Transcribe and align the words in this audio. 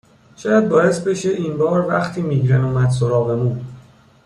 شاید 0.37 0.69
باعث 0.69 0.99
بشه 0.99 1.29
این 1.29 1.57
بار 1.57 1.87
وقتی 1.87 2.21
میگرِن 2.21 2.63
اومد 2.63 2.89
سراغمون 2.89 3.65